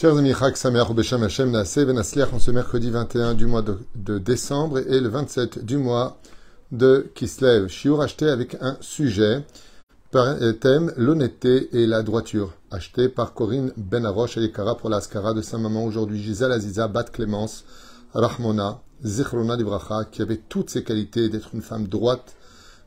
[0.00, 3.64] Chers amis, Chag Sameach Beshem Hashem Naaseh Venasliach en ce mercredi 21 du mois
[3.96, 6.20] de, décembre et le 27 du mois
[6.70, 7.66] de Kislev.
[7.66, 9.44] Shiur acheté avec un sujet,
[10.12, 12.52] par thème l'honnêteté et la droiture.
[12.70, 17.10] Acheté par Corinne Benaroche et Yekara pour l'Askara de sa maman aujourd'hui, Gisèle Aziza Bat
[17.12, 17.64] Clémence
[18.14, 22.36] Rahmona Zichrona Libracha, qui avait toutes ses qualités d'être une femme droite.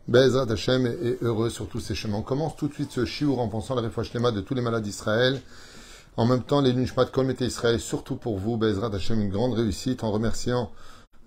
[0.07, 2.20] Bezrat Hashem est heureux sur tous ses chemins.
[2.20, 4.62] On commence tout de suite ce shiur en pensant à la réfouachlema de tous les
[4.62, 5.41] malades d'Israël.
[6.17, 9.53] En même temps, les Nishmat Kol Mete Israël, surtout pour vous, Bezrat Hashem, une grande
[9.53, 10.70] réussite en remerciant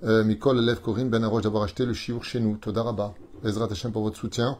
[0.02, 2.58] euh, Mikol Lev Corinne Ben d'avoir acheté le shiur chez nous.
[2.58, 3.14] Todaraba.
[3.42, 4.58] Bezrat Hashem pour votre soutien.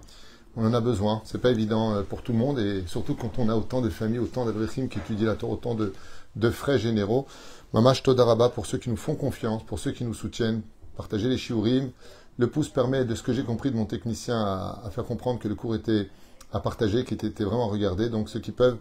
[0.57, 1.21] On en a besoin.
[1.27, 3.91] C'est pas évident euh, pour tout le monde et surtout quand on a autant de
[3.91, 7.27] familles, autant d'Avrechim qui étudient la Torah, autant de, frais généraux.
[7.75, 10.63] Mamash Todaraba pour ceux qui nous font confiance, pour ceux qui nous soutiennent.
[10.97, 11.91] Partagez les shiurim.
[12.39, 15.39] Le pouce permet, de ce que j'ai compris de mon technicien, à, à, faire comprendre
[15.39, 16.09] que le cours était
[16.53, 18.09] à partager, qu'il était vraiment regardé.
[18.09, 18.79] Donc ceux qui peuvent,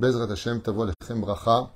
[0.00, 1.72] Bezrat Hashem, Tavo Lechem Bracha,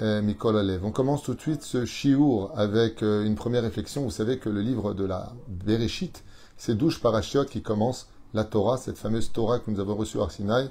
[0.00, 0.84] Mikol Alev.
[0.84, 4.02] On commence tout de suite ce shiur avec euh, une première réflexion.
[4.02, 6.24] Vous savez que le livre de la Bereshit,
[6.56, 10.24] c'est douze parachiotes qui commencent la Torah, cette fameuse Torah que nous avons reçue à
[10.24, 10.70] Arsinaï,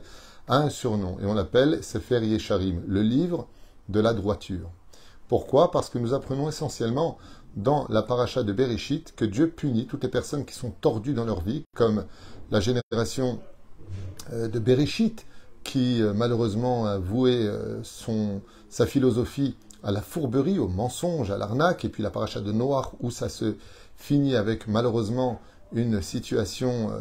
[0.49, 3.47] a un surnom et on l'appelle Sefer Yesharim, le livre
[3.87, 4.69] de la droiture.
[5.29, 5.71] Pourquoi?
[5.71, 7.17] Parce que nous apprenons essentiellement
[7.55, 11.23] dans la paracha de Bereshit que Dieu punit toutes les personnes qui sont tordues dans
[11.23, 12.03] leur vie, comme
[12.49, 13.39] la génération
[14.33, 15.25] de Bereshit,
[15.63, 17.49] qui malheureusement a voué
[17.83, 22.51] son, sa philosophie à la fourberie, au mensonge, à l'arnaque, et puis la paracha de
[22.51, 23.55] Noach, où ça se
[23.95, 25.39] finit avec malheureusement
[25.73, 26.91] une situation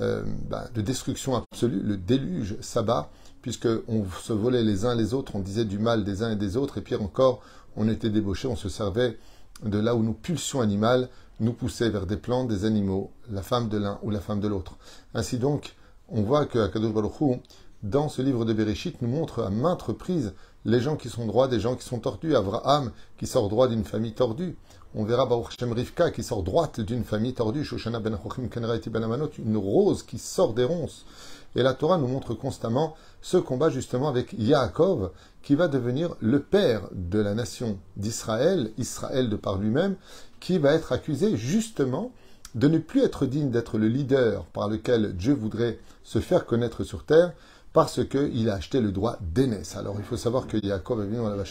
[0.00, 3.10] euh, bah, de destruction absolue, le déluge s'abat,
[3.42, 6.56] puisqu'on se volait les uns les autres, on disait du mal des uns et des
[6.56, 7.40] autres, et pire encore,
[7.76, 9.18] on était débauchés, on se servait
[9.64, 11.08] de là où nos pulsions animales
[11.40, 14.46] nous poussaient vers des plantes, des animaux, la femme de l'un ou la femme de
[14.46, 14.76] l'autre.
[15.14, 15.74] Ainsi donc,
[16.08, 17.40] on voit que Akadosh Baruch
[17.82, 20.34] dans ce livre de Bereshit, nous montre à maintes reprises
[20.64, 22.34] les gens qui sont droits des gens qui sont tordus.
[22.34, 24.56] Abraham qui sort droit d'une famille tordue.
[24.94, 27.64] On verra Baruch Shem Rivka qui sort droite d'une famille tordue.
[27.64, 31.06] Shoshana ben Chochim Kenraiti ben Amanot, une rose qui sort des ronces.
[31.54, 35.10] Et la Torah nous montre constamment ce combat justement avec Yaakov,
[35.42, 39.96] qui va devenir le père de la nation d'Israël, Israël de par lui-même,
[40.40, 42.12] qui va être accusé justement
[42.54, 46.82] de ne plus être digne d'être le leader par lequel Dieu voudrait se faire connaître
[46.82, 47.32] sur terre,
[47.72, 49.76] parce qu'il a acheté le droit d'aînesse.
[49.76, 51.44] Alors il faut savoir que Yaakov, évidemment, la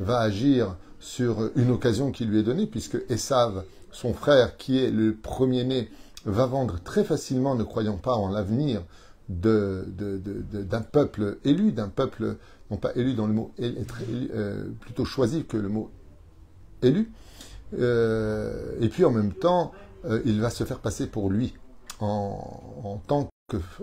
[0.00, 4.90] va agir sur une occasion qui lui est donnée, puisque Esav, son frère, qui est
[4.90, 5.90] le premier-né,
[6.24, 8.82] va vendre très facilement, ne croyant pas en l'avenir
[9.28, 12.36] d'un peuple élu, d'un peuple,
[12.70, 13.76] non pas élu dans le mot élu,
[14.34, 15.90] euh, plutôt choisi que le mot
[16.82, 17.12] élu.
[17.78, 19.72] Euh, et puis en même temps,
[20.06, 21.54] euh, il va se faire passer pour lui
[22.00, 23.28] en, en tant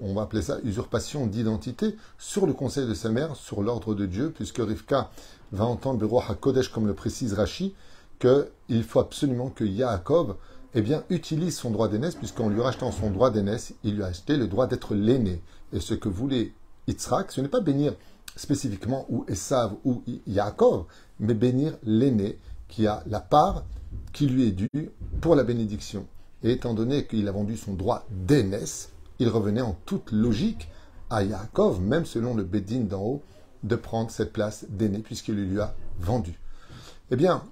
[0.02, 4.06] on va appeler ça usurpation d'identité, sur le conseil de sa mère, sur l'ordre de
[4.06, 5.10] Dieu, puisque Rivka
[5.52, 7.74] va entendre le roi HaKodesh, comme le précise Rashi,
[8.20, 10.36] qu'il faut absolument que Yaakov
[10.76, 14.08] eh bien, utilise son droit d'aînesse, puisqu'en lui rachetant son droit d'aînesse, il lui a
[14.08, 15.42] acheté le droit d'être l'aîné.
[15.74, 16.52] Et ce que voulait
[16.88, 17.94] Yitzhak, ce n'est pas bénir
[18.36, 20.86] spécifiquement ou Esav ou Yaakov,
[21.20, 22.38] mais bénir l'aîné
[22.68, 23.64] qui a la part
[24.12, 26.06] qui lui est due pour la bénédiction.
[26.44, 28.90] Et étant donné qu'il a vendu son droit d'aînesse,
[29.20, 30.70] il revenait en toute logique
[31.10, 33.24] à Yaakov, même selon le Bédine d'en haut,
[33.64, 36.40] de prendre cette place d'aîné puisqu'il lui a vendu.
[37.12, 37.44] Eh bien,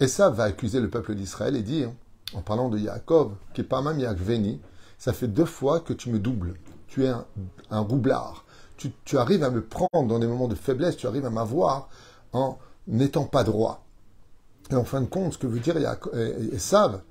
[0.00, 1.90] Esav va accuser le peuple d'Israël et dire,
[2.34, 4.60] en parlant de Yaakov, qui est pas même Yaakveni,
[4.98, 6.54] ça fait deux fois que tu me doubles.
[6.88, 7.12] Tu es
[7.70, 8.44] un, roublard.
[8.76, 11.88] Tu, tu, arrives à me prendre dans des moments de faiblesse, tu arrives à m'avoir
[12.32, 13.84] en n'étant pas droit.
[14.70, 15.76] Et en fin de compte, ce que veut dire
[16.52, 17.02] Esav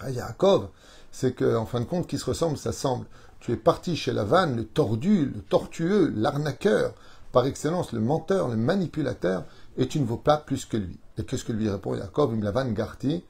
[0.00, 0.68] à Yaakov,
[1.14, 3.06] c'est qu'en fin de compte, qui se ressemble, ça semble.
[3.38, 6.92] Tu es parti chez la vanne, le tordu, le tortueux, l'arnaqueur,
[7.30, 9.44] par excellence, le menteur, le manipulateur,
[9.78, 10.98] et tu ne vaux pas plus que lui.
[11.16, 13.22] Et qu'est-ce que lui répond Yaakov La vanne Garti,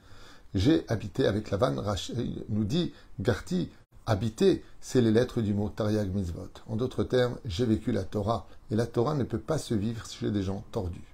[0.55, 1.79] j'ai habité avec la vanne,
[2.17, 3.69] il nous dit Garti,
[4.07, 6.49] habiter, c'est les lettres du mot Tariag Mitzvot.
[6.67, 10.07] En d'autres termes, j'ai vécu la Torah, et la Torah ne peut pas se vivre
[10.09, 11.13] chez des gens tordus.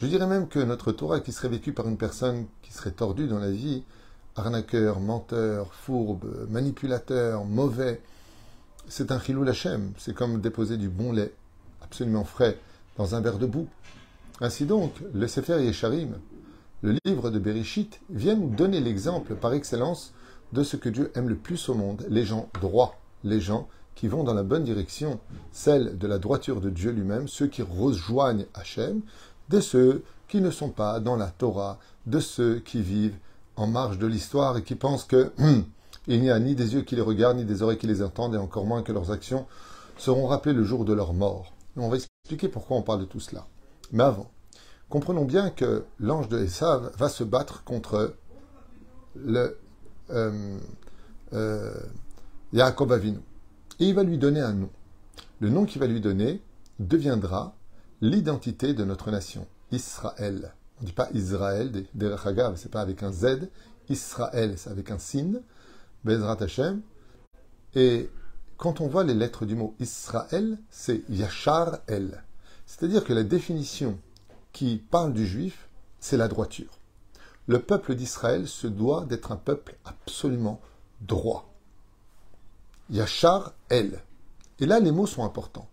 [0.00, 3.26] Je dirais même que notre Torah qui serait vécue par une personne qui serait tordue
[3.26, 3.82] dans la vie,
[4.36, 8.00] arnaqueur, menteur, fourbe, manipulateur, mauvais,
[8.88, 9.92] c'est un chilou lachem.
[9.98, 11.32] C'est comme déposer du bon lait,
[11.82, 12.58] absolument frais,
[12.96, 13.68] dans un verre de boue.
[14.40, 16.18] Ainsi donc, le Sefer Yesharim,
[16.82, 20.12] le livre de Bereshit, vient nous donner l'exemple par excellence
[20.52, 24.08] de ce que Dieu aime le plus au monde, les gens droits, les gens qui
[24.08, 25.20] vont dans la bonne direction,
[25.52, 29.02] celle de la droiture de Dieu lui-même, ceux qui rejoignent Hachem,
[29.50, 33.18] de ceux qui ne sont pas dans la Torah, de ceux qui vivent
[33.60, 35.32] en marge de l'histoire et qui pensent que
[36.06, 38.34] il n'y a ni des yeux qui les regardent, ni des oreilles qui les entendent,
[38.34, 39.46] et encore moins que leurs actions
[39.98, 41.52] seront rappelées le jour de leur mort.
[41.76, 43.46] On va expliquer pourquoi on parle de tout cela.
[43.92, 44.30] Mais avant,
[44.88, 48.14] comprenons bien que l'ange de Esav va se battre contre
[49.14, 49.58] le
[50.10, 50.58] euh,
[51.34, 51.74] euh,
[52.54, 53.18] Yaakov Avinu.
[53.78, 54.70] Et il va lui donner un nom.
[55.38, 56.42] Le nom qu'il va lui donner
[56.78, 57.54] deviendra
[58.00, 60.54] l'identité de notre nation, Israël.
[60.80, 62.16] On ne dit pas Israël, des
[62.56, 63.50] c'est pas avec un Z.
[63.90, 65.42] Israël, c'est avec un sin,
[66.04, 66.80] Bezrat Hashem.
[67.74, 68.08] Et
[68.56, 72.22] quand on voit les lettres du mot Israël, c'est Yachar El.
[72.64, 73.98] C'est-à-dire que la définition
[74.52, 75.68] qui parle du juif,
[75.98, 76.78] c'est la droiture.
[77.46, 80.62] Le peuple d'Israël se doit d'être un peuple absolument
[81.02, 81.52] droit.
[82.88, 84.00] Yachar El.
[84.60, 85.68] Et là, les mots sont importants.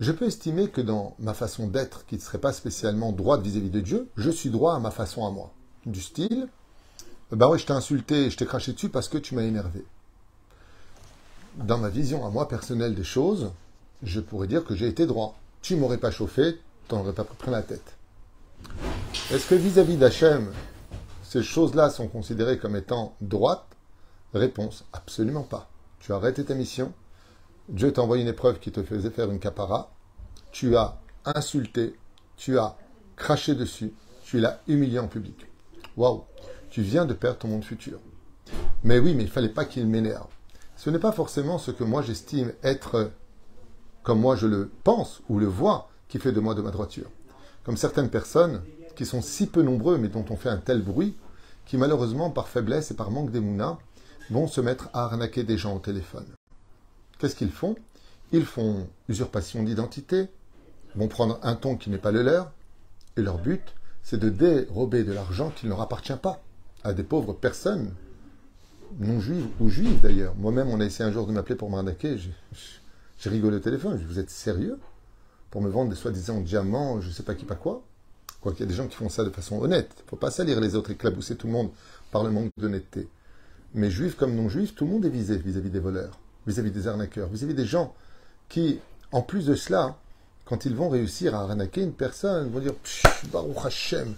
[0.00, 3.68] Je peux estimer que dans ma façon d'être, qui ne serait pas spécialement droite vis-à-vis
[3.68, 5.52] de Dieu, je suis droit à ma façon à moi.
[5.84, 6.48] Du style,
[7.30, 9.84] bah ouais, je t'ai insulté, je t'ai craché dessus parce que tu m'as énervé.
[11.56, 13.50] Dans ma vision à moi personnelle des choses,
[14.02, 15.36] je pourrais dire que j'ai été droit.
[15.60, 16.58] Tu m'aurais pas chauffé,
[16.88, 17.94] tu n'aurais pas pris la tête.
[19.30, 20.50] Est-ce que vis-à-vis d'Hachem,
[21.22, 23.66] ces choses-là sont considérées comme étant droites?
[24.32, 25.68] Réponse, absolument pas.
[25.98, 26.90] Tu as arrêté ta mission,
[27.70, 29.92] Dieu t'a envoyé une épreuve qui te faisait faire une capara,
[30.50, 31.94] tu as insulté,
[32.36, 32.76] tu as
[33.14, 33.92] craché dessus,
[34.24, 35.46] tu l'as humilié en public.
[35.96, 36.24] Waouh,
[36.68, 38.00] tu viens de perdre ton monde futur.
[38.82, 40.26] Mais oui, mais il fallait pas qu'il m'énerve.
[40.74, 43.12] Ce n'est pas forcément ce que moi j'estime être
[44.02, 47.10] comme moi je le pense ou le vois qui fait de moi de ma droiture.
[47.62, 48.62] Comme certaines personnes
[48.96, 51.16] qui sont si peu nombreux mais dont on fait un tel bruit,
[51.66, 53.78] qui malheureusement par faiblesse et par manque d'émouna
[54.30, 56.26] vont se mettre à arnaquer des gens au téléphone.
[57.20, 57.76] Qu'est-ce qu'ils font?
[58.32, 60.28] Ils font usurpation d'identité,
[60.94, 62.50] vont prendre un ton qui n'est pas le leur,
[63.16, 66.42] et leur but, c'est de dérober de l'argent qui ne leur appartient pas
[66.82, 67.92] à des pauvres personnes,
[68.98, 70.34] non juives ou juives d'ailleurs.
[70.36, 73.98] Moi-même, on a essayé un jour de m'appeler pour m'arnaquer, j'ai rigolé au téléphone, je
[73.98, 74.78] dis, vous êtes sérieux?
[75.50, 77.82] Pour me vendre des soi-disant diamants, je ne sais pas qui, pas quoi?
[78.40, 79.90] Quoi qu'il y a des gens qui font ça de façon honnête.
[79.98, 81.70] Il ne faut pas salir les autres, éclabousser tout le monde
[82.12, 83.08] par le manque d'honnêteté.
[83.74, 87.28] Mais juifs comme non-juifs, tout le monde est visé vis-à-vis des voleurs, vis-à-vis des arnaqueurs,
[87.28, 87.94] vis-à-vis des gens
[88.48, 88.80] qui,
[89.12, 89.96] en plus de cela,
[90.44, 92.74] quand ils vont réussir à arnaquer une personne, vont dire
[93.32, 94.14] Baruch Hashem.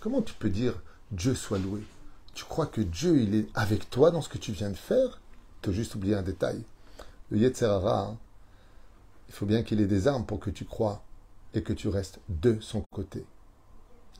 [0.00, 0.74] Comment tu peux dire
[1.10, 1.82] Dieu soit loué?
[2.34, 5.20] Tu crois que Dieu, il est avec toi dans ce que tu viens de faire?
[5.62, 6.62] Tu as juste oublié un détail.
[7.30, 8.16] Le Yetzerara, hein,
[9.28, 11.02] il faut bien qu'il ait des armes pour que tu crois
[11.54, 13.24] et que tu restes de son côté.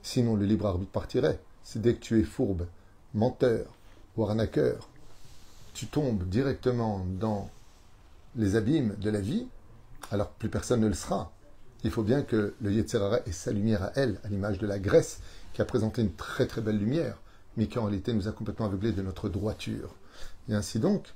[0.03, 1.41] Sinon, le libre arbitre partirait.
[1.63, 2.67] C'est dès que tu es fourbe,
[3.15, 3.67] menteur,
[4.17, 4.89] ou arnaqueur,
[5.77, 7.51] tu tombes directement dans
[8.35, 9.47] les abîmes de la vie,
[10.11, 11.33] alors plus personne ne le sera.
[11.85, 14.79] Il faut bien que le Yetzerara ait sa lumière à elle, à l'image de la
[14.79, 15.21] Grèce,
[15.53, 17.19] qui a présenté une très très belle lumière,
[17.59, 19.95] mais qui en réalité nous a complètement aveuglés de notre droiture.
[20.49, 21.13] Et ainsi donc,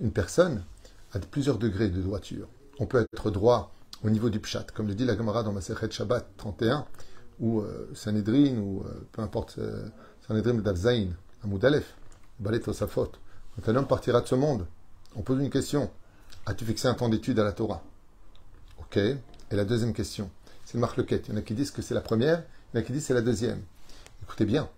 [0.00, 0.64] une personne
[1.12, 2.48] a plusieurs degrés de droiture.
[2.80, 3.72] On peut être droit
[4.02, 6.84] au niveau du pshat, comme le dit la Gemara dans Masechet Shabbat 31,
[7.38, 9.86] ou euh, Sanhedrin, ou euh, peu importe, euh,
[10.26, 11.10] Sanhedrin d'Avzaïn,
[11.44, 11.94] Amoud Aleph.
[12.40, 13.20] Balet faute.
[13.62, 14.66] Quand un homme partira de ce monde,
[15.16, 15.90] on pose une question.
[16.46, 17.82] As-tu fixé un temps d'étude à la Torah?
[18.78, 18.96] Ok.
[18.96, 19.18] Et
[19.50, 20.30] la deuxième question,
[20.64, 21.28] c'est le marque-lequette.
[21.28, 22.92] Il y en a qui disent que c'est la première, il y en a qui
[22.92, 23.62] disent que c'est la deuxième.
[24.22, 24.68] Écoutez bien.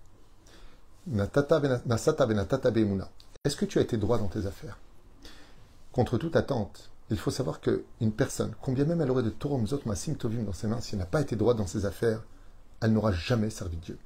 [3.45, 4.79] Est-ce que tu as été droit dans tes affaires?
[5.93, 10.15] Contre toute attente, il faut savoir qu'une personne, combien même elle aurait de Torah Masim
[10.15, 12.23] Tovim dans ses mains, si elle n'a pas été droite dans ses affaires,
[12.81, 13.99] elle n'aura jamais servi Dieu.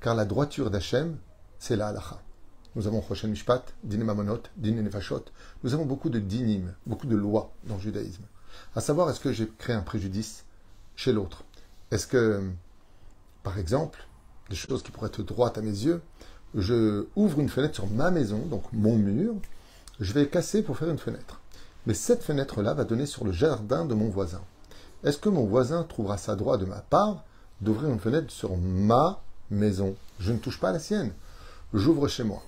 [0.00, 1.18] Car la droiture d'Hachem,
[1.58, 2.20] c'est la halacha.
[2.76, 5.24] Nous avons Choshen Mishpat, Dine Mamonot, Dine Nefashot.
[5.64, 8.22] Nous avons beaucoup de dinim, beaucoup de lois dans le judaïsme.
[8.76, 10.44] À savoir, est-ce que j'ai créé un préjudice
[10.94, 11.42] chez l'autre?
[11.90, 12.40] Est-ce que,
[13.42, 14.06] par exemple,
[14.50, 16.00] des choses qui pourraient être droites à mes yeux,
[16.54, 19.34] je ouvre une fenêtre sur ma maison, donc mon mur,
[19.98, 21.40] je vais casser pour faire une fenêtre.
[21.86, 24.42] Mais cette fenêtre-là va donner sur le jardin de mon voisin.
[25.02, 27.24] Est-ce que mon voisin trouvera ça droit de ma part
[27.60, 29.96] d'ouvrir une fenêtre sur ma maison?
[30.20, 31.12] Je ne touche pas à la sienne.
[31.74, 32.42] J'ouvre chez moi.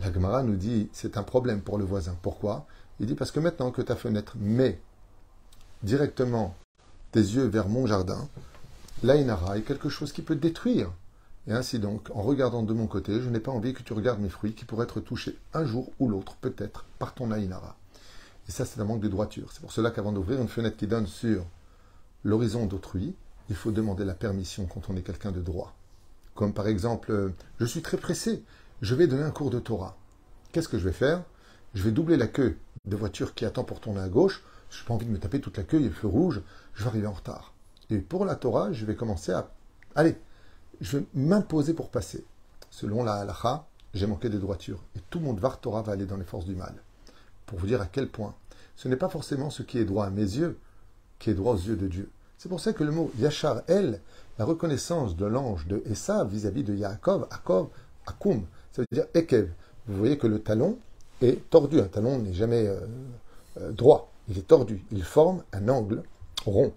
[0.00, 2.16] La Gemara nous dit c'est un problème pour le voisin.
[2.22, 2.66] Pourquoi?
[3.00, 4.80] Il dit parce que maintenant que ta fenêtre met
[5.82, 6.56] directement
[7.12, 8.28] tes yeux vers mon jardin,
[9.02, 10.90] l'aïnara est quelque chose qui peut détruire.
[11.46, 14.20] Et ainsi donc, en regardant de mon côté, je n'ai pas envie que tu regardes
[14.20, 17.76] mes fruits qui pourraient être touchés un jour ou l'autre, peut-être, par ton aïnara.
[18.48, 19.50] Et ça, c'est un manque de droiture.
[19.52, 21.44] C'est pour cela qu'avant d'ouvrir une fenêtre qui donne sur
[22.24, 23.14] l'horizon d'autrui,
[23.50, 25.74] il faut demander la permission quand on est quelqu'un de droit.
[26.34, 27.28] Comme par exemple, euh,
[27.60, 28.42] je suis très pressé,
[28.84, 29.96] je vais donner un cours de Torah.
[30.52, 31.22] Qu'est-ce que je vais faire?
[31.72, 34.42] Je vais doubler la queue de voiture qui attend pour tourner à gauche.
[34.68, 36.06] Je n'ai pas envie de me taper toute la queue, il y a le feu
[36.06, 36.42] rouge,
[36.74, 37.54] je vais arriver en retard.
[37.88, 39.50] Et pour la Torah, je vais commencer à...
[39.94, 40.18] Allez,
[40.82, 42.26] je vais m'imposer pour passer.
[42.68, 44.82] Selon la halacha, j'ai manqué de droiture.
[44.96, 46.74] Et tout mon Dvar Torah va aller dans les forces du mal.
[47.46, 48.34] Pour vous dire à quel point
[48.76, 50.58] ce n'est pas forcément ce qui est droit à mes yeux
[51.18, 52.10] qui est droit aux yeux de Dieu.
[52.36, 54.02] C'est pour ça que le mot Yachar El,
[54.38, 57.68] la reconnaissance de l'ange de Essa vis-à-vis de Yaakov, Akov,
[58.06, 58.44] Akum,
[58.74, 59.52] ça veut dire Ekev.
[59.86, 60.78] Vous voyez que le talon
[61.22, 61.80] est tordu.
[61.80, 62.80] Un talon n'est jamais euh,
[63.60, 64.84] euh, droit, il est tordu.
[64.90, 66.02] Il forme un angle
[66.44, 66.72] rond.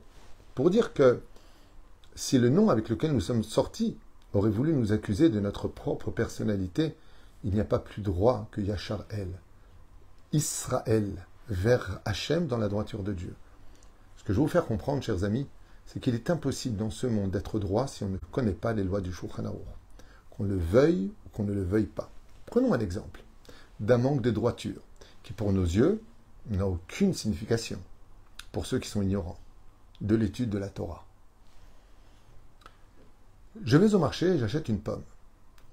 [0.54, 1.22] Pour dire que
[2.16, 3.98] si le nom avec lequel nous sommes sortis
[4.34, 6.96] aurait voulu nous accuser de notre propre personnalité,
[7.44, 9.30] il n'y a pas plus droit que Yachar El.
[10.34, 13.34] Israël, vers Hachem dans la droiture de Dieu.
[14.18, 15.48] Ce que je veux vous faire comprendre, chers amis,
[15.86, 18.84] c'est qu'il est impossible dans ce monde d'être droit si on ne connaît pas les
[18.84, 19.46] lois du Shulchan
[20.38, 21.12] qu'on le veuille
[21.44, 22.10] ne le veuille pas.
[22.46, 23.24] Prenons un exemple
[23.80, 24.82] d'un manque de droiture,
[25.24, 26.02] qui pour nos yeux
[26.50, 27.80] n'a aucune signification,
[28.52, 29.38] pour ceux qui sont ignorants,
[30.02, 31.06] de l'étude de la Torah.
[33.64, 35.04] Je vais au marché et j'achète une pomme.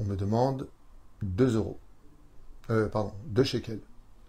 [0.00, 0.68] On me demande
[1.22, 1.78] 2 euros.
[2.70, 3.80] Euh, pardon, 2 shekels.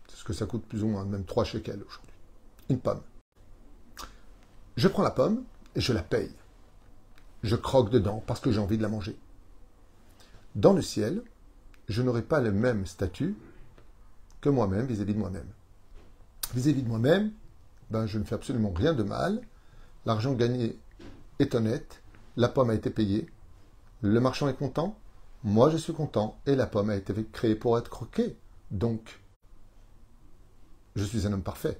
[0.08, 2.16] C'est ce que ça coûte plus ou moins, même 3 shekels aujourd'hui.
[2.70, 3.02] Une pomme.
[4.76, 5.44] Je prends la pomme
[5.76, 6.32] et je la paye.
[7.44, 9.18] Je croque dedans parce que j'ai envie de la manger.
[10.56, 11.22] Dans le ciel,
[11.90, 13.36] je n'aurai pas le même statut
[14.40, 15.50] que moi-même vis-à-vis de moi-même.
[16.54, 17.32] Vis-à-vis de moi-même,
[17.92, 19.42] ben, je ne fais absolument rien de mal.
[20.06, 20.80] L'argent gagné
[21.40, 22.02] est honnête.
[22.38, 23.28] La pomme a été payée.
[24.02, 24.98] Le marchand est content.
[25.44, 26.40] Moi, je suis content.
[26.46, 28.38] Et la pomme a été créée pour être croquée.
[28.72, 29.20] Donc,
[30.96, 31.80] je suis un homme parfait.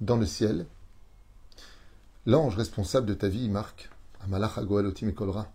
[0.00, 0.66] Dans le ciel,
[2.24, 5.52] l'ange responsable de ta vie, marque Amalach Agoalotim et Kolra.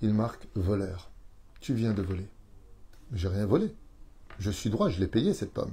[0.00, 1.09] Il marque voleur.
[1.60, 2.28] Tu viens de voler.
[3.12, 3.74] J'ai rien volé.
[4.38, 5.72] Je suis droit, je l'ai payé cette pomme.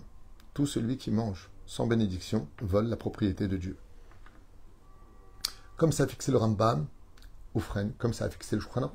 [0.54, 3.78] Tout celui qui mange sans bénédiction vole la propriété de Dieu.
[5.78, 6.88] Comme ça a fixé le Rambam,
[7.54, 8.92] ou freine, comme ça a fixé le Shulchan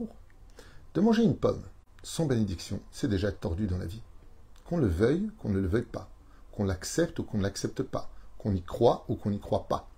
[0.94, 1.62] De manger une pomme
[2.02, 4.02] sans bénédiction, c'est déjà tordu dans la vie.
[4.64, 6.12] Qu'on le veuille, qu'on ne le veuille pas
[6.52, 9.88] qu'on l'accepte ou qu'on ne l'accepte pas, qu'on y croit ou qu'on n'y croit pas.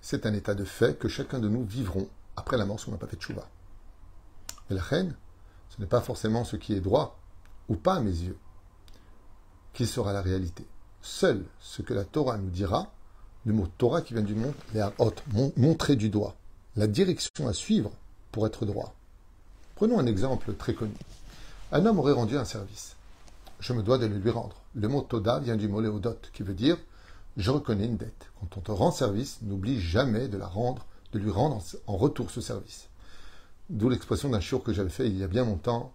[0.00, 2.92] C'est un état de fait que chacun de nous vivrons après la mort si on
[2.92, 3.48] n'a pas fait de chouva.
[4.68, 5.16] Mais la reine,
[5.74, 7.18] ce n'est pas forcément ce qui est droit
[7.68, 8.38] ou pas à mes yeux
[9.72, 10.66] qui sera la réalité.
[11.02, 12.92] Seul ce que la Torah nous dira,
[13.44, 14.86] le mot Torah qui vient du monde, les
[15.56, 16.36] montrer du doigt,
[16.76, 17.90] la direction à suivre
[18.30, 18.94] pour être droit.
[19.74, 20.94] Prenons un exemple très connu.
[21.72, 22.94] Un homme aurait rendu un service
[23.64, 24.56] je me dois de le lui rendre.
[24.74, 26.76] Le mot Toda vient du mot Léodot, qui veut dire
[27.38, 28.30] je reconnais une dette.
[28.38, 32.30] Quand on te rend service, n'oublie jamais de la rendre, de lui rendre en retour
[32.30, 32.88] ce service.
[33.70, 35.92] D'où l'expression d'un show que j'avais fait il y a bien longtemps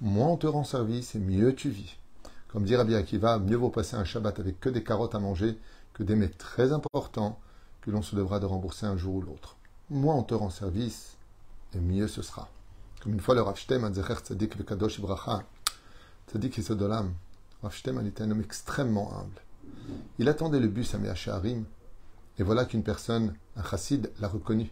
[0.00, 1.96] moins on te rend service et mieux tu vis.
[2.48, 5.58] Comme dit Rabbi Akiva, mieux vaut passer un Shabbat avec que des carottes à manger
[5.94, 7.38] que des mets très importants
[7.80, 9.56] que l'on se devra de rembourser un jour ou l'autre.
[9.88, 11.16] Moins on te rend service,
[11.74, 12.48] et mieux ce sera.
[13.02, 15.44] Comme une fois le Rav Shtem, Tzadik Vekadosh Ibracha,
[16.28, 17.14] Tzadik Yisodolam,
[17.62, 19.40] Rav Shtem était un homme extrêmement humble.
[20.18, 21.64] Il attendait le bus à Meacharim,
[22.38, 24.70] et voilà qu'une personne, un chassid, l'a reconnu.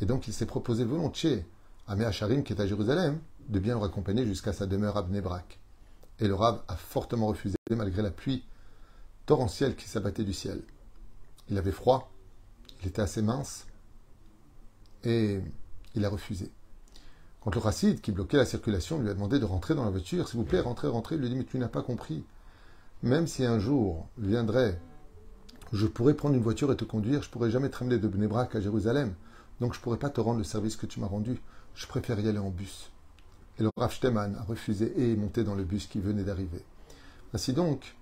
[0.00, 1.44] Et donc il s'est proposé volontiers
[1.86, 5.58] à Meacharim, qui est à Jérusalem, de bien le raccompagner jusqu'à sa demeure à Bnebrak.
[6.20, 8.44] Et le Rav a fortement refusé, malgré la pluie
[9.26, 10.62] torrentielle qui s'abattait du ciel.
[11.50, 12.12] Il avait froid,
[12.82, 13.66] il était assez mince,
[15.02, 15.40] et
[15.94, 16.50] il a refusé.
[17.40, 20.28] Quand le racide, qui bloquait la circulation, lui a demandé de rentrer dans la voiture,
[20.28, 22.24] s'il vous plaît, rentrez, rentrez, il lui a dit, mais tu n'as pas compris.
[23.02, 24.80] Même si un jour viendrait,
[25.72, 28.54] je pourrais prendre une voiture et te conduire, je pourrais jamais te ramener de Bnebrak
[28.54, 29.12] à Jérusalem.
[29.60, 31.40] Donc je pourrais pas te rendre le service que tu m'as rendu.
[31.74, 32.90] Je préfère y aller en bus.
[33.58, 36.64] Et le Rav a refusé et est monté dans le bus qui venait d'arriver.
[37.32, 37.96] Ainsi donc,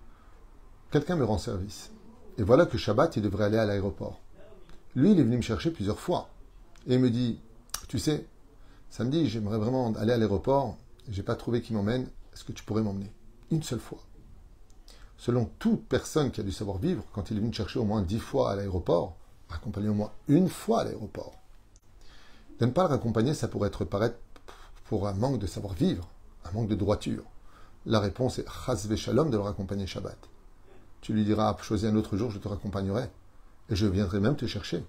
[0.90, 1.90] quelqu'un me rend service.
[2.38, 4.20] Et voilà que Shabbat, il devrait aller à l'aéroport.
[4.94, 6.28] Lui, il est venu me chercher plusieurs fois.
[6.86, 7.40] Et il me dit,
[7.88, 8.26] tu sais,
[8.90, 10.76] Samedi, j'aimerais vraiment aller à l'aéroport.
[11.08, 12.08] J'ai pas trouvé qui m'emmène.
[12.34, 13.10] Est-ce que tu pourrais m'emmener?
[13.50, 14.00] Une seule fois.
[15.16, 18.18] Selon toute personne qui a du savoir-vivre, quand il est venu chercher au moins dix
[18.18, 19.16] fois à l'aéroport,
[19.50, 21.41] accompagner au moins une fois à l'aéroport.
[22.62, 24.18] De ne pas le raccompagner, ça pourrait être paraître
[24.84, 26.08] pour un manque de savoir-vivre,
[26.44, 27.24] un manque de droiture.
[27.86, 30.16] La réponse est Chazve Shalom de le raccompagner Shabbat.
[31.00, 33.10] Tu lui diras, choisis un autre jour, je te raccompagnerai.
[33.68, 34.84] Et je viendrai même te chercher.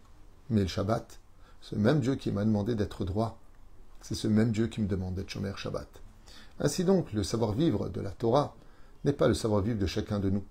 [0.52, 1.20] Mais le Shabbat,
[1.62, 3.40] ce même Dieu qui m'a demandé d'être droit,
[4.02, 5.90] c'est ce même Dieu qui me demande d'être Shomer Shabbat.
[6.60, 8.56] Ainsi donc, le savoir-vivre de la Torah
[9.04, 10.44] n'est pas le savoir-vivre de chacun de nous.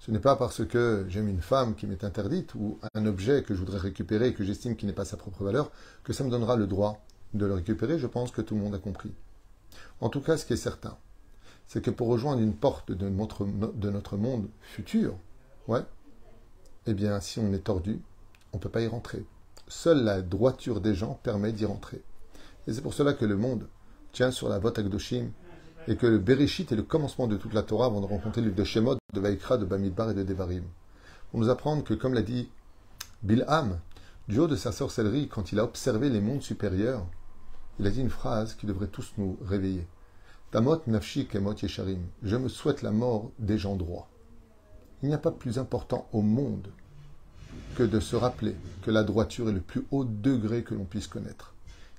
[0.00, 3.54] Ce n'est pas parce que j'aime une femme qui m'est interdite ou un objet que
[3.54, 5.70] je voudrais récupérer et que j'estime qu'il n'est pas sa propre valeur
[6.04, 7.04] que ça me donnera le droit
[7.34, 7.98] de le récupérer.
[7.98, 9.12] Je pense que tout le monde a compris.
[10.00, 10.96] En tout cas, ce qui est certain,
[11.66, 15.18] c'est que pour rejoindre une porte de notre, de notre monde futur,
[15.68, 15.82] ouais,
[16.86, 18.00] eh bien, si on est tordu,
[18.54, 19.22] on ne peut pas y rentrer.
[19.68, 22.02] Seule la droiture des gens permet d'y rentrer.
[22.66, 23.68] Et c'est pour cela que le monde
[24.12, 25.28] tient sur la vote Akdoshim
[25.90, 28.52] et que le Bereshit est le commencement de toute la Torah avant de rencontrer le
[28.52, 30.62] de Shemot, de Vaikra, de Bamidbar et de Devarim.
[31.30, 32.48] Pour nous apprendre que, comme l'a dit
[33.24, 33.80] Bilham,
[34.28, 37.04] du haut de sa sorcellerie, quand il a observé les mondes supérieurs,
[37.80, 39.84] il a dit une phrase qui devrait tous nous réveiller.
[40.52, 42.02] Tamot nafshi kemot yesharim.
[42.22, 44.06] Je me souhaite la mort des gens droits.
[45.02, 46.68] Il n'y a pas plus important au monde
[47.74, 51.08] que de se rappeler que la droiture est le plus haut degré que l'on puisse
[51.08, 51.52] connaître.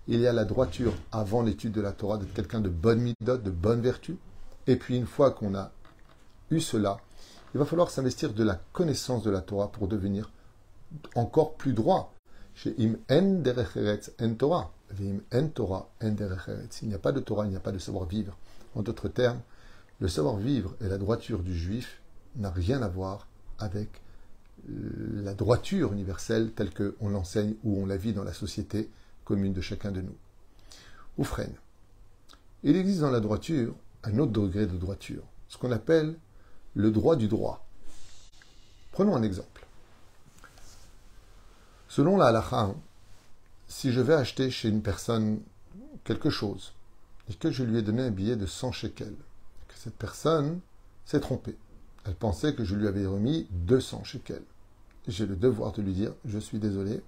[0.08, 3.38] Il y a la droiture avant l'étude de la Torah, d'être quelqu'un de bonne midot,
[3.38, 4.18] de bonne vertu.
[4.68, 5.72] Et puis une fois qu'on a
[6.50, 6.98] eu cela,
[7.54, 10.32] il va falloir s'investir de la connaissance de la Torah pour devenir
[11.16, 12.14] encore plus droit.
[12.56, 12.98] Chez S'il
[16.88, 18.38] n'y a pas de Torah, il n'y a pas de savoir-vivre.
[18.76, 19.42] En d'autres termes,
[20.00, 22.02] le savoir-vivre et la droiture du juif
[22.38, 23.28] n'a rien à voir
[23.60, 24.02] avec
[24.68, 28.90] la droiture universelle telle qu'on l'enseigne ou on la vit dans la société
[29.26, 30.16] commune de chacun de nous.
[31.18, 31.56] Ou freine.
[32.64, 36.16] Il existe dans la droiture un autre degré de droiture, ce qu'on appelle
[36.74, 37.66] le droit du droit.
[38.92, 39.66] Prenons un exemple.
[41.88, 42.74] Selon la halakha,
[43.68, 45.42] si je vais acheter chez une personne
[46.04, 46.74] quelque chose
[47.30, 49.16] et que je lui ai donné un billet de 100 shekels,
[49.68, 50.60] que cette personne
[51.06, 51.58] s'est trompée,
[52.06, 54.44] elle pensait que je lui avais remis 200 shekels.
[55.08, 57.02] J'ai le devoir de lui dire Je suis désolé,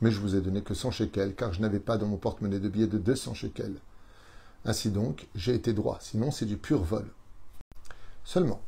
[0.00, 2.60] mais je vous ai donné que 100 shekels, car je n'avais pas dans mon porte-monnaie
[2.60, 3.80] de billets de 200 shekels.
[4.64, 7.10] Ainsi donc, j'ai été droit, sinon c'est du pur vol.
[8.24, 8.60] Seulement,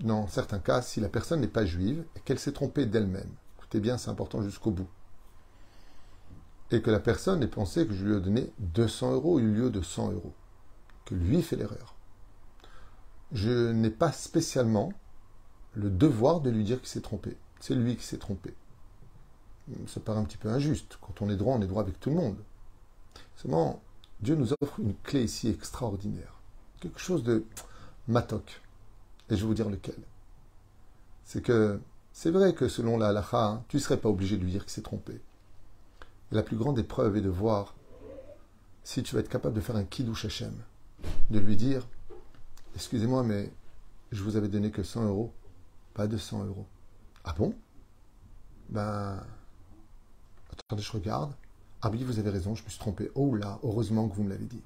[0.00, 3.80] dans certains cas, si la personne n'est pas juive et qu'elle s'est trompée d'elle-même, écoutez
[3.80, 4.88] bien, c'est important jusqu'au bout,
[6.70, 9.70] et que la personne ait pensé que je lui ai donné 200 euros au lieu
[9.70, 10.34] de 100 euros,
[11.06, 11.94] que lui fait l'erreur,
[13.32, 14.92] je n'ai pas spécialement
[15.74, 17.36] le devoir de lui dire qu'il s'est trompé.
[17.60, 18.54] C'est lui qui s'est trompé.
[19.86, 20.98] Ça paraît un petit peu injuste.
[21.00, 22.36] Quand on est droit, on est droit avec tout le monde.
[23.36, 23.82] Seulement,
[24.20, 26.40] Dieu nous offre une clé ici extraordinaire.
[26.80, 27.44] Quelque chose de
[28.06, 28.62] matok.
[29.30, 29.98] Et je vais vous dire lequel.
[31.24, 31.80] C'est que
[32.12, 34.64] c'est vrai que selon la halakha, hein, tu ne serais pas obligé de lui dire
[34.64, 35.20] qu'il s'est trompé.
[36.32, 37.74] la plus grande épreuve est de voir
[38.82, 40.54] si tu vas être capable de faire un kiddush Hashem.
[41.30, 41.86] De lui dire
[42.74, 43.52] Excusez-moi, mais
[44.12, 45.32] je vous avais donné que 100 euros,
[45.94, 46.66] pas 200 euros.
[47.24, 47.54] Ah bon?
[48.70, 49.22] Ben.
[50.76, 51.32] Je regarde.
[51.82, 53.10] Ah oui, vous avez raison, je me suis trompé.
[53.14, 54.62] Oh là, heureusement que vous me l'avez dit.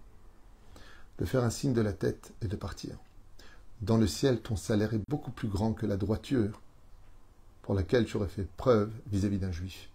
[1.18, 2.96] De faire un signe de la tête et de partir.
[3.82, 6.60] Dans le ciel, ton salaire est beaucoup plus grand que la droiture
[7.62, 9.88] pour laquelle tu aurais fait preuve vis-à-vis d'un juif.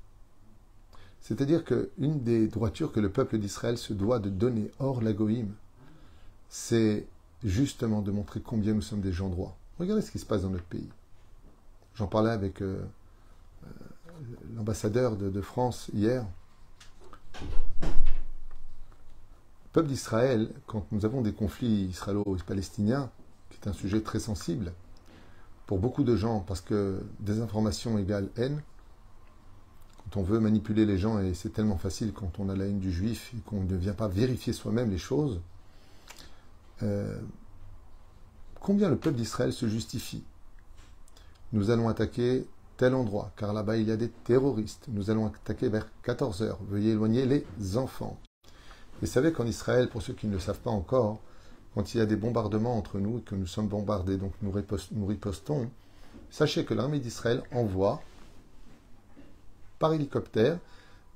[1.21, 5.53] C'est-à-dire qu'une des droitures que le peuple d'Israël se doit de donner hors l'agoïm,
[6.49, 7.05] c'est
[7.43, 9.57] justement de montrer combien nous sommes des gens droits.
[9.79, 10.89] Regardez ce qui se passe dans notre pays.
[11.95, 12.81] J'en parlais avec euh,
[13.65, 13.69] euh,
[14.55, 16.25] l'ambassadeur de, France hier.
[17.41, 17.87] Le
[19.73, 23.11] peuple d'Israël, quand nous avons des conflits israélo-palestiniens,
[23.49, 24.73] qui est un sujet très sensible
[25.65, 28.61] pour beaucoup de gens, parce que désinformation égale haine,
[29.97, 32.79] quand on veut manipuler les gens, et c'est tellement facile quand on a la haine
[32.79, 35.41] du juif et qu'on ne vient pas vérifier soi-même les choses,
[36.83, 37.19] euh,
[38.61, 40.23] combien le peuple d'Israël se justifie?
[41.51, 42.45] Nous allons attaquer
[42.77, 44.85] tel endroit, car là-bas il y a des terroristes.
[44.87, 46.59] Nous allons attaquer vers 14 heures.
[46.69, 48.17] Veuillez éloigner les enfants.
[49.01, 51.19] Vous savez qu'en Israël, pour ceux qui ne le savent pas encore,
[51.75, 54.51] quand il y a des bombardements entre nous et que nous sommes bombardés, donc nous,
[54.51, 55.69] ripostons,
[56.31, 58.01] sachez que l'armée d'Israël envoie
[59.77, 60.57] par hélicoptère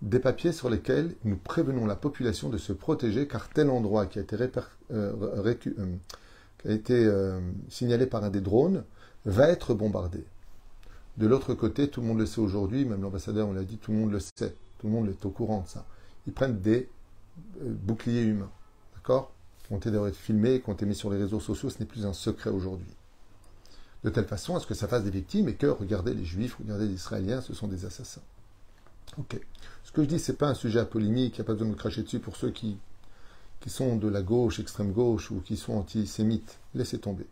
[0.04, 4.20] des papiers sur lesquels nous prévenons la population de se protéger car tel endroit qui
[4.20, 4.50] a été, euh,
[4.92, 5.54] euh,
[6.66, 8.84] a été euh, signalé par un des drones
[9.26, 10.24] va être bombardé.
[11.18, 13.92] De l'autre côté, tout le monde le sait aujourd'hui, même l'ambassadeur on l'a dit, tout
[13.92, 15.86] le monde le sait, tout le monde est au courant de ça.
[16.26, 16.90] Ils prennent des
[17.62, 18.52] boucliers humains,
[18.96, 19.32] d'accord?
[19.66, 22.06] Qui ont été filmés, qui ont été mis sur les réseaux sociaux, ce n'est plus
[22.06, 22.94] un secret aujourd'hui.
[24.04, 26.56] De telle façon à ce que ça fasse des victimes et que, regardez les juifs,
[26.60, 28.22] regardez les israéliens, ce sont des assassins.
[29.18, 29.40] Ok.
[29.84, 31.68] Ce que je dis, c'est pas un sujet à polémique, il n'y a pas besoin
[31.68, 32.78] de me cracher dessus pour ceux qui,
[33.60, 36.58] qui sont de la gauche, extrême gauche ou qui sont antisémites.
[36.74, 37.28] Laissez tomber.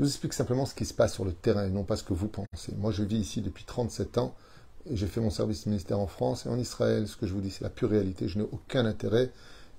[0.00, 2.02] Je vous explique simplement ce qui se passe sur le terrain et non pas ce
[2.02, 2.74] que vous pensez.
[2.78, 4.34] Moi, je vis ici depuis 37 ans
[4.86, 7.06] et j'ai fait mon service ministère en France et en Israël.
[7.06, 8.26] Ce que je vous dis, c'est la pure réalité.
[8.26, 9.30] Je n'ai aucun intérêt.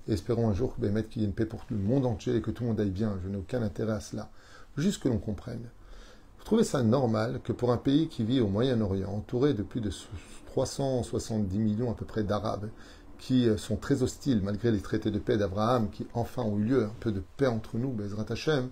[0.06, 0.84] Espérons un jour qu'il
[1.22, 2.90] y ait une paix pour tout le monde entier et que tout le monde aille
[2.90, 3.18] bien.
[3.24, 4.30] Je n'ai aucun intérêt à cela.
[4.76, 5.68] Juste que l'on comprenne.
[6.38, 9.80] Vous trouvez ça normal que pour un pays qui vit au Moyen-Orient, entouré de plus
[9.80, 9.90] de
[10.46, 12.68] 370 millions à peu près d'Arabes
[13.18, 16.62] qui euh, sont très hostiles malgré les traités de paix d'Abraham qui enfin ont eu
[16.62, 18.70] lieu, un peu de paix entre nous, Bezrat Hashem,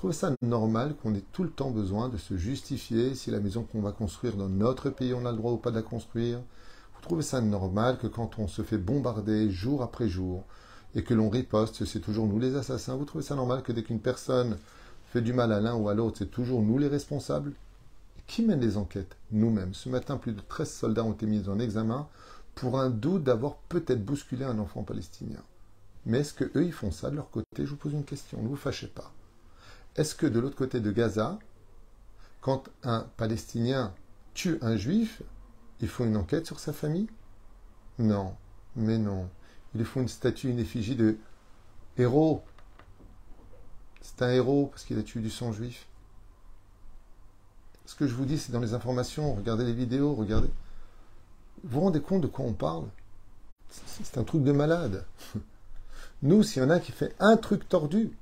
[0.00, 3.64] trouvez ça normal qu'on ait tout le temps besoin de se justifier si la maison
[3.64, 6.38] qu'on va construire dans notre pays, on a le droit ou pas de la construire
[6.38, 10.44] Vous trouvez ça normal que quand on se fait bombarder jour après jour
[10.94, 13.82] et que l'on riposte, c'est toujours nous les assassins Vous trouvez ça normal que dès
[13.82, 14.56] qu'une personne
[15.12, 17.52] fait du mal à l'un ou à l'autre, c'est toujours nous les responsables?
[18.26, 19.18] Qui mène les enquêtes?
[19.32, 19.74] Nous-mêmes.
[19.74, 22.08] Ce matin, plus de 13 soldats ont été mis en examen
[22.54, 25.42] pour un doute d'avoir peut-être bousculé un enfant palestinien.
[26.06, 27.66] Mais est-ce que eux ils font ça de leur côté?
[27.66, 29.12] Je vous pose une question, ne vous fâchez pas.
[29.96, 31.38] Est-ce que de l'autre côté de Gaza,
[32.40, 33.94] quand un Palestinien
[34.34, 35.22] tue un Juif,
[35.80, 37.08] ils font une enquête sur sa famille?
[37.98, 38.34] Non,
[38.76, 39.28] mais non.
[39.74, 41.18] Ils font une statue, une effigie de
[41.98, 42.42] héros.
[44.00, 45.86] C'est un héros parce qu'il a tué du sang juif.
[47.84, 49.34] Ce que je vous dis, c'est dans les informations.
[49.34, 50.50] Regardez les vidéos, regardez.
[51.64, 52.86] Vous vous rendez compte de quoi on parle?
[53.68, 55.04] C'est un truc de malade.
[56.22, 58.16] Nous, s'il y en a qui fait un truc tordu,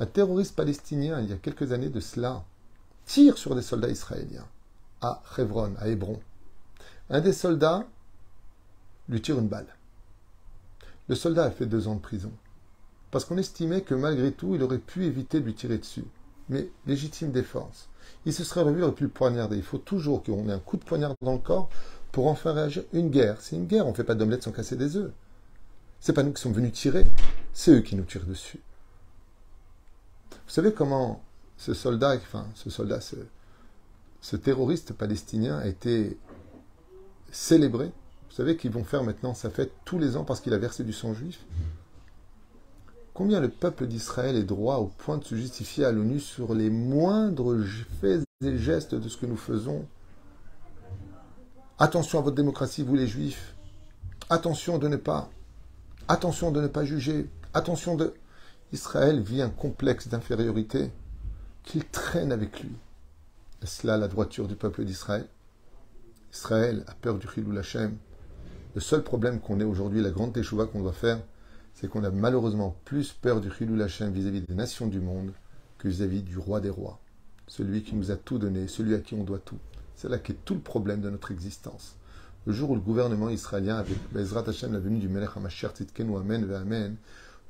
[0.00, 2.44] un terroriste palestinien, il y a quelques années de cela,
[3.06, 4.46] tire sur des soldats israéliens
[5.00, 6.20] à Hebron, à Hébron.
[7.10, 7.86] Un des soldats
[9.08, 9.66] lui tire une balle.
[11.08, 12.32] Le soldat a fait deux ans de prison.
[13.10, 16.04] Parce qu'on estimait que malgré tout, il aurait pu éviter de lui tirer dessus.
[16.48, 17.88] Mais légitime défense.
[18.24, 19.56] Il se serait revu, il aurait pu le poignarder.
[19.56, 21.68] Il faut toujours qu'on ait un coup de poignard dans le corps
[22.10, 22.84] pour enfin réagir.
[22.92, 23.86] Une guerre, c'est une guerre.
[23.86, 25.12] On ne fait pas d'omelette sans casser des œufs.
[26.00, 27.06] C'est pas nous qui sommes venus tirer,
[27.52, 28.60] c'est eux qui nous tirent dessus.
[30.46, 31.22] Vous savez comment
[31.56, 36.18] ce soldat, enfin ce soldat, ce, terroriste palestinien a été
[37.30, 37.86] célébré?
[37.86, 40.84] Vous savez qu'ils vont faire maintenant sa fête tous les ans parce qu'il a versé
[40.84, 41.44] du sang juif?
[43.14, 46.68] Combien le peuple d'Israël est droit au point de se justifier à l'ONU sur les
[46.68, 47.56] moindres
[48.00, 49.86] faits et gestes de ce que nous faisons?
[51.78, 53.54] Attention à votre démocratie, vous les juifs.
[54.30, 55.30] Attention de ne pas.
[56.08, 57.28] Attention de ne pas juger.
[57.52, 58.14] Attention de.
[58.72, 60.90] Israël vit un complexe d'infériorité
[61.62, 62.72] qu'il traîne avec lui.
[63.62, 65.26] Est-ce là la droiture du peuple d'Israël
[66.32, 67.96] Israël a peur du Chilou Lachem.
[68.74, 71.20] Le seul problème qu'on ait aujourd'hui, la grande teshuva qu'on doit faire,
[71.74, 75.32] c'est qu'on a malheureusement plus peur du Chilou Lachem vis-à-vis des nations du monde
[75.78, 76.98] que vis-à-vis du roi des rois,
[77.46, 79.58] celui qui nous a tout donné, celui à qui on doit tout.
[79.94, 81.94] C'est là qu'est tout le problème de notre existence.
[82.46, 86.16] Le jour où le gouvernement israélien, avec Bezrat Hashem, la venue du Melech HaMashiach Tzidkenu
[86.16, 86.96] Amen Amen,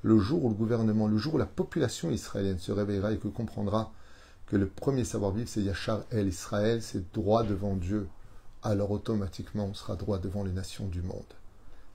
[0.05, 3.27] le jour où le gouvernement, le jour où la population israélienne se réveillera et que
[3.27, 3.91] comprendra
[4.47, 8.07] que le premier savoir-vivre, c'est Yachar El Israël, c'est droit devant Dieu,
[8.63, 11.25] alors automatiquement on sera droit devant les nations du monde.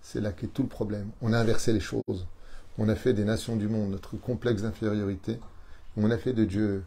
[0.01, 1.11] C'est là qu'est tout le problème.
[1.21, 2.25] On a inversé les choses.
[2.79, 5.39] On a fait des nations du monde notre complexe d'infériorité.
[5.95, 6.83] On a fait de Dieu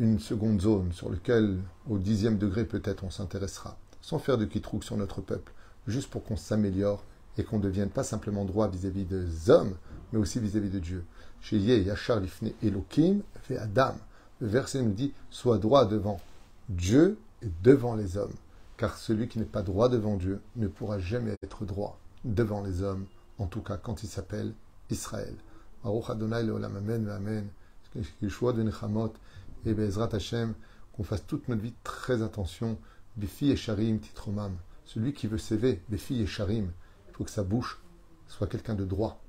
[0.00, 4.82] une seconde zone sur laquelle, au dixième degré peut-être, on s'intéressera, sans faire de quitrouk
[4.82, 5.52] sur notre peuple,
[5.86, 7.04] juste pour qu'on s'améliore
[7.38, 9.76] et qu'on devienne pas simplement droit vis-à-vis des hommes,
[10.12, 11.04] mais aussi vis-à-vis de Dieu.
[11.40, 13.94] Chez Yachar, Lifne, Elohim, fait Adam.
[14.40, 16.20] Le verset nous dit Sois droit devant
[16.68, 18.32] Dieu et devant les hommes,
[18.76, 22.82] car celui qui n'est pas droit devant Dieu ne pourra jamais être droit devant les
[22.82, 23.04] hommes,
[23.38, 24.54] en tout cas quand il s'appelle
[24.90, 25.34] Israël.
[25.82, 27.46] Baruch Adonai Leolam Amen Amen.
[27.94, 29.12] de Nechamot
[29.66, 30.08] et Bezrat
[30.92, 32.78] qu'on fasse toute notre vie très attention.
[33.16, 34.56] Bifi et Sharim Titromam.
[34.84, 36.70] Celui qui veut s'élever, Bifi et Sharim,
[37.08, 37.80] il faut que sa bouche
[38.26, 39.20] soit quelqu'un de droit.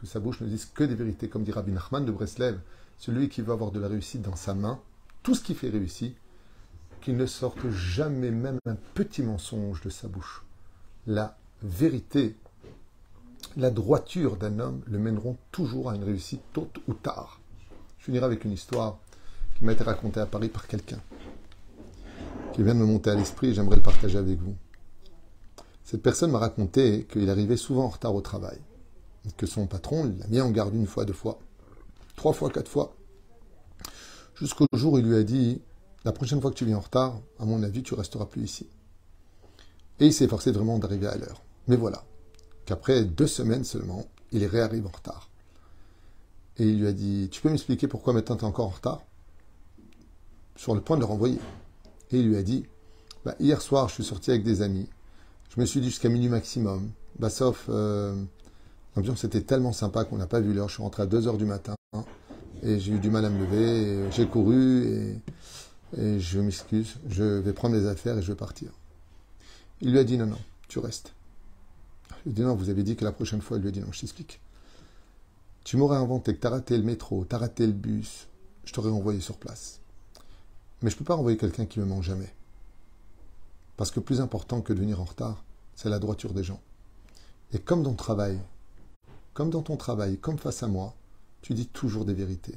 [0.00, 2.58] Que sa bouche ne dise que des vérités, comme dit Rabbi Nachman de Breslev.
[2.98, 4.80] Celui qui veut avoir de la réussite dans sa main,
[5.22, 6.12] tout ce qui fait réussir,
[7.00, 10.44] qu'il ne sorte jamais même un petit mensonge de sa bouche.
[11.06, 12.36] La vérité,
[13.56, 17.40] la droiture d'un homme le mèneront toujours à une réussite tôt ou tard.
[17.98, 18.98] Je finirai avec une histoire
[19.56, 21.00] qui m'a été racontée à Paris par quelqu'un
[22.58, 24.56] qui vient de me monter à l'esprit et j'aimerais le partager avec vous.
[25.84, 28.58] Cette personne m'a raconté qu'il arrivait souvent en retard au travail,
[29.36, 31.38] que son patron l'a mis en garde une fois, deux fois,
[32.16, 32.94] trois fois, quatre fois,
[34.36, 35.60] jusqu'au jour où il lui a dit
[36.04, 38.66] La prochaine fois que tu viens en retard, à mon avis, tu resteras plus ici.
[40.00, 41.42] Et il s'est efforcé vraiment d'arriver à l'heure.
[41.66, 42.04] Mais voilà,
[42.66, 45.28] qu'après deux semaines seulement, il réarrive en retard.
[46.58, 49.02] Et il lui a dit Tu peux m'expliquer pourquoi maintenant tu es encore en retard?
[50.56, 51.38] Sur le point de le renvoyer.
[52.10, 52.66] Et il lui a dit
[53.24, 54.88] bah, Hier soir, je suis sorti avec des amis.
[55.54, 56.90] Je me suis dit jusqu'à minuit maximum.
[57.18, 58.14] Bah, sauf, euh,
[58.96, 60.68] l'ambiance était tellement sympa qu'on n'a pas vu l'heure.
[60.68, 61.74] Je suis rentré à 2 heures du matin
[62.62, 64.10] et j'ai eu du mal à me lever.
[64.10, 65.16] J'ai couru
[65.96, 66.96] et, je m'excuse.
[67.08, 68.70] Je vais prendre les affaires et je vais partir.
[69.80, 71.12] Il lui a dit Non, non, tu restes.
[72.26, 73.92] Il dit non, vous avez dit que la prochaine fois, il lui a dit non,
[73.92, 74.40] je t'explique.
[75.64, 78.26] Tu m'aurais inventé que tu as raté le métro, tu as raté le bus,
[78.64, 79.80] je t'aurais envoyé sur place.
[80.82, 82.32] Mais je ne peux pas envoyer quelqu'un qui me manque jamais.
[83.76, 86.60] Parce que plus important que de venir en retard, c'est la droiture des gens.
[87.52, 88.38] Et comme dans ton travail,
[89.38, 90.96] comme dans ton travail, comme face à moi,
[91.42, 92.56] tu dis toujours des vérités.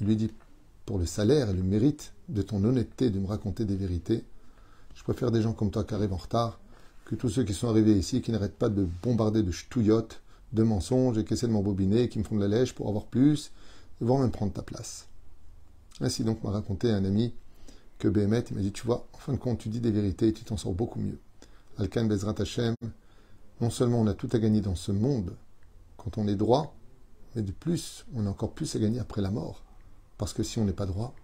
[0.00, 0.32] Il lui dit,
[0.86, 4.24] pour le salaire et le mérite de ton honnêteté de me raconter des vérités,
[4.94, 6.60] je préfère des gens comme toi qui arrivent en retard
[7.04, 10.22] que tous ceux qui sont arrivés ici qui n'arrêtent pas de bombarder de ch'touillottes,
[10.54, 13.04] de mensonges et qui essaient de m'embobiner, qui me font de la lèche pour avoir
[13.04, 13.52] plus,
[14.00, 15.08] vont même prendre ta place.
[16.00, 17.34] Ainsi donc m'a raconté un ami
[17.98, 20.28] que Béhémet, il m'a dit, tu vois, en fin de compte, tu dis des vérités
[20.28, 21.18] et tu t'en sors beaucoup mieux.
[21.76, 22.74] Alkan Bezrat Hashem,
[23.60, 25.36] non seulement on a tout à gagner dans ce monde
[26.08, 26.74] quand on est droit,
[27.34, 29.62] mais de plus, on a encore plus à gagner après la mort.
[30.16, 31.14] Parce que si on n'est pas droit,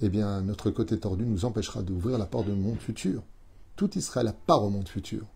[0.00, 3.22] eh bien, notre côté tordu nous empêchera d'ouvrir la porte du monde futur.
[3.76, 5.26] Tout Israël a part au monde futur.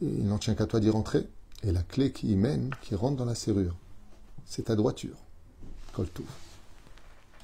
[0.00, 1.28] Il n'en tient qu'à toi d'y rentrer.
[1.62, 3.76] Et la clé qui y mène, qui rentre dans la serrure,
[4.46, 5.16] c'est ta droiture.
[5.92, 6.51] Coltouf.